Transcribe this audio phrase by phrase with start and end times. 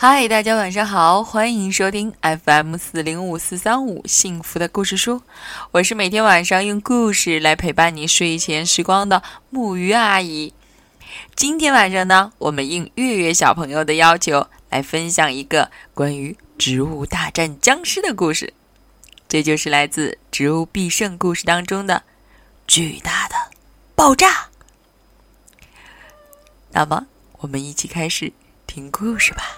[0.00, 5.22] 嗨，大家晚上好，欢迎收听 FM 四零五四三五幸福的故事书。
[5.72, 10.54] 我是每天晚上用故事来陪伴你睡前时光的木鱼阿姨。
[11.34, 18.54] 今天晚上呢，我们应月月小朋友的要求，来分享一个关于植物大战僵尸的故事。
[19.28, 22.04] 这就是来自《植物必胜》故事当中的
[22.68, 23.34] 巨大的
[23.96, 24.48] 爆炸。
[26.70, 27.08] 那么，
[27.38, 28.32] 我们一起开始
[28.64, 29.57] 听故事吧。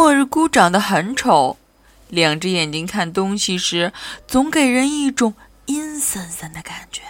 [0.00, 1.58] 末日菇长得很丑，
[2.08, 3.92] 两只眼睛看东西时
[4.26, 5.34] 总给人一种
[5.66, 7.02] 阴森森的感觉，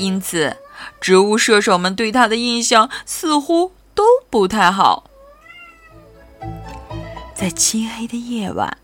[0.00, 0.56] 因此
[1.00, 5.08] 植物射手们对他的印象似乎都不太好。
[7.36, 8.76] 在漆黑的夜晚，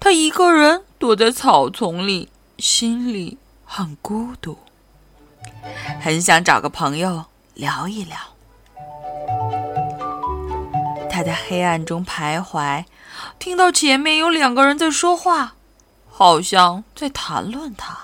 [0.00, 4.56] 他一个人躲在草丛里，心里很孤独，
[6.00, 8.16] 很想找个朋友聊一聊。
[11.22, 12.84] 他在黑暗中徘徊，
[13.38, 15.54] 听到前面有两个人在说话，
[16.10, 17.96] 好像在谈论他。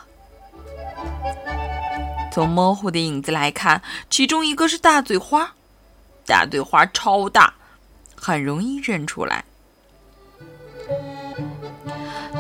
[2.31, 5.53] 从模糊的影子来看，其中一个是大嘴花，
[6.25, 7.53] 大嘴花超大，
[8.15, 9.45] 很容易认出来。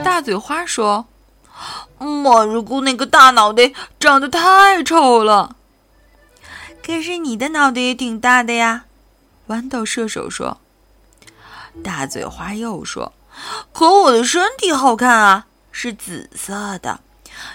[0.04, 1.08] 大嘴花说
[1.98, 5.56] ：“末日菇那个大脑袋长得太丑了。”
[6.86, 8.84] 可是你的脑袋也挺大的呀。
[9.48, 10.60] 豌豆射手说
[11.82, 13.12] ：“大嘴花又说，
[13.72, 17.00] 可我的身体好看啊，是紫色的。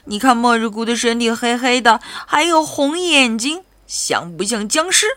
[0.06, 5.08] 你看末日菇的身体黑黑的，还有红眼睛，像不像僵尸？”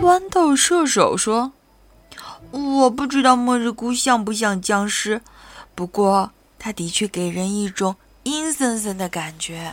[0.00, 1.52] 豌豆射手说
[2.50, 5.20] ：“我不知道末日菇像不像僵尸，
[5.74, 7.94] 不过它的确给人一种
[8.24, 9.72] 阴森森的感觉。”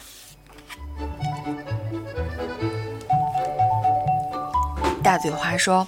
[5.02, 5.88] 大嘴花说：“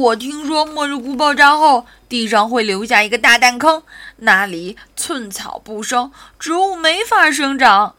[0.00, 3.82] 我听说末日菇爆炸后，地上会留下一个大弹坑，
[4.16, 7.94] 那里寸草不生，植物没法生长。”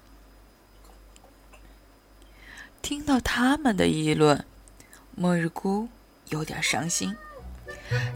[2.81, 4.43] 听到他们的议论，
[5.15, 5.89] 末日菇
[6.29, 7.15] 有点伤心。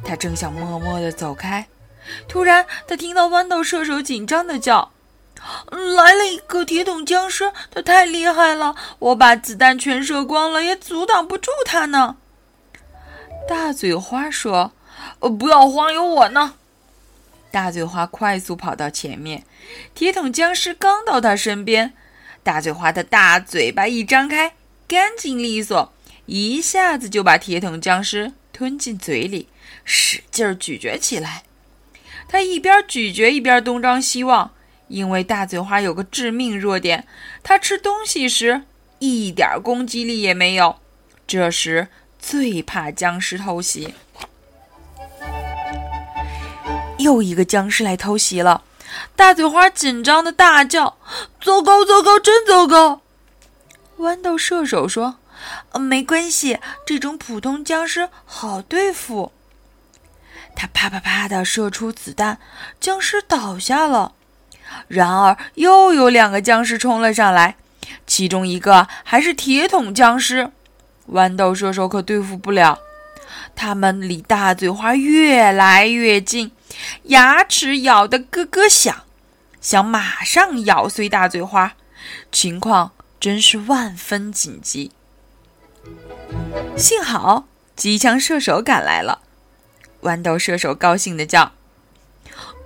[0.03, 1.67] 他正想默默的走开，
[2.27, 4.91] 突然他听到豌豆射手紧张的叫
[5.69, 8.75] ：“来了一个铁桶僵尸，他太厉害了！
[8.99, 12.17] 我把子弹全射光了，也阻挡不住他呢。”
[13.47, 14.73] 大嘴花说
[15.19, 16.55] ：“呃，不要慌，有我呢。”
[17.51, 19.43] 大嘴花快速跑到前面，
[19.93, 21.93] 铁桶僵尸刚到他身边，
[22.43, 24.55] 大嘴花的大嘴巴一张开，
[24.87, 25.93] 干净利索，
[26.25, 29.47] 一下子就把铁桶僵尸吞进嘴里，
[29.83, 31.43] 使劲咀嚼起来。
[32.27, 34.51] 他一边咀嚼一边东张西望。
[34.87, 37.07] 因为大嘴花有个致命弱点，
[37.41, 38.61] 它吃东西时
[38.99, 40.75] 一点攻击力也没有。
[41.25, 41.87] 这时
[42.27, 43.93] 最怕僵尸偷袭。
[46.97, 48.63] 又一个僵尸来偷袭了，
[49.15, 50.97] 大嘴花紧张的大叫
[51.39, 53.01] ：“糟糕，糟糕，真糟糕！”
[53.99, 55.17] 豌豆射手说
[55.79, 59.31] ：“没关系，这种普通僵尸好对付。”
[60.55, 62.39] 他啪啪啪的射出子弹，
[62.79, 64.13] 僵尸倒下了。
[64.87, 67.57] 然而，又有两个僵尸冲了上来，
[68.07, 70.51] 其中一个还是铁桶僵尸，
[71.11, 72.79] 豌豆射手可对付不了。
[73.55, 76.51] 他们离大嘴花越来越近，
[77.03, 79.03] 牙齿咬得咯咯响，
[79.61, 81.73] 想马上咬碎大嘴花。
[82.31, 84.91] 情况真是万分紧急。
[86.77, 87.45] 幸好
[87.75, 89.21] 机枪射手赶来了，
[90.01, 91.53] 豌豆射手高兴地叫：“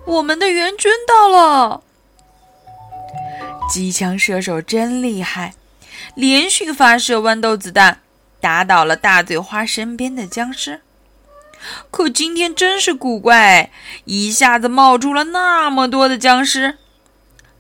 [0.06, 1.84] 我们的援军到了！”
[3.70, 5.54] 机枪射手真厉害，
[6.16, 8.02] 连续发射豌豆子弹，
[8.40, 10.82] 打倒了大嘴花身边的僵尸。
[11.92, 13.72] 可今天真是古怪，
[14.06, 16.78] 一下子冒出了那么多的僵尸。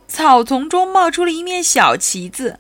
[0.08, 2.60] 草丛中冒出了一面小旗子，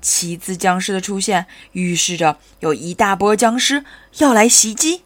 [0.00, 3.84] 旗子僵尸的出现预示着有一大波僵尸
[4.18, 5.02] 要来袭击。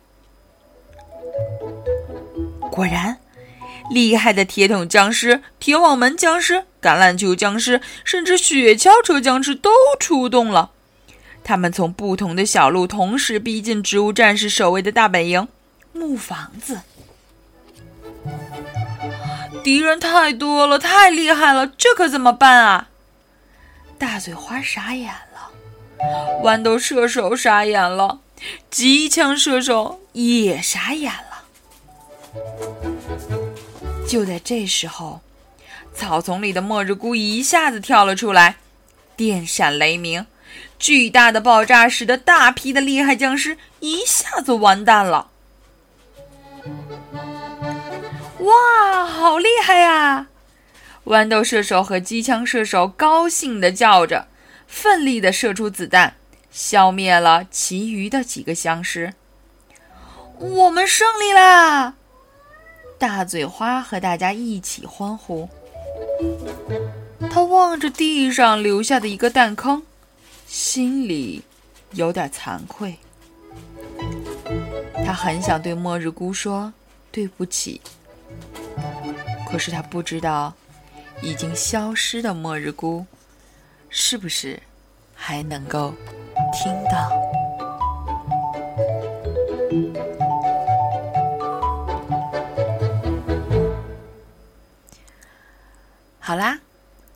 [2.70, 3.18] 果然。
[3.88, 10.72] 厉害的铁桶僵尸、铁网门僵尸、橄榄球僵尸，甚至雪橇车僵尸都出动了。
[11.46, 15.46] 他们从不同的小路同时逼近植物战士守卫的大本营——
[15.94, 16.80] 木房子。
[19.62, 22.88] 敌人太多了，太厉害了，这可怎么办啊？
[23.96, 25.52] 大嘴花傻眼了，
[26.42, 28.18] 豌豆射手傻眼了，
[28.68, 31.44] 机枪射手也傻眼了。
[34.08, 35.20] 就在这时候，
[35.94, 38.56] 草丛里的末日菇一下子跳了出来，
[39.16, 40.26] 电闪雷鸣，
[40.78, 45.30] 巨大的爆炸使得大批的厉害僵尸一下子完蛋了。
[48.40, 50.26] 哇，好厉害呀！
[51.06, 54.28] 豌豆射手和机枪射手高兴地叫着，
[54.66, 56.14] 奋力地射出子弹，
[56.50, 59.14] 消灭了其余的几个僵尸。
[60.38, 61.94] 我们胜利啦！
[62.98, 65.48] 大嘴花和大家一起欢呼。
[67.30, 69.82] 他望着地上留下的一个弹坑，
[70.46, 71.42] 心里
[71.92, 72.96] 有点惭愧。
[75.04, 76.72] 他很想对末日菇说
[77.10, 77.80] 对不起。
[79.48, 80.54] 可是他不知道，
[81.22, 83.06] 已经消失的末日菇，
[83.90, 84.60] 是不是
[85.14, 85.94] 还能够
[86.52, 87.10] 听到？
[96.18, 96.58] 好啦，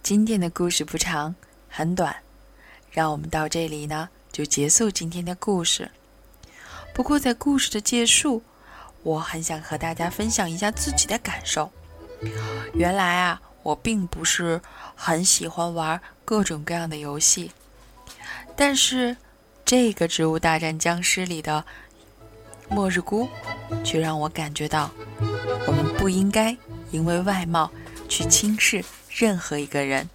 [0.02, 1.34] 今天的故事不长，
[1.68, 2.14] 很短，
[2.90, 5.90] 让我们到这里呢就结束今天的故事。
[6.92, 8.42] 不过在故事的结束，
[9.02, 11.70] 我很想和大家分享一下自己的感受。
[12.74, 14.60] 原来啊，我并不是
[14.94, 17.52] 很喜欢玩各种各样的游戏，
[18.56, 19.16] 但是
[19.64, 21.64] 这个《植物大战僵尸》里的
[22.68, 23.28] 末日菇，
[23.84, 24.90] 却让我感觉到，
[25.66, 26.56] 我们不应该
[26.90, 27.70] 因为外貌
[28.08, 30.10] 去轻视任何一个人，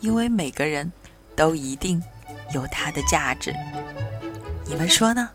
[0.00, 0.92] 因为每个人
[1.36, 2.02] 都一定
[2.52, 3.54] 有它的价值。
[4.66, 5.28] 你们说呢？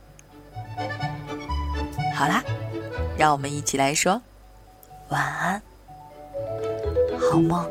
[2.15, 2.43] 好啦，
[3.17, 4.21] 让我们一起来说。
[5.09, 5.61] 晚安，
[7.19, 7.69] 好梦。